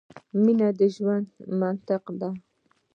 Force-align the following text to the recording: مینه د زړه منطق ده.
مینه 0.43 0.69
د 0.79 0.81
زړه 0.95 1.15
منطق 1.61 2.03
ده. 2.19 2.29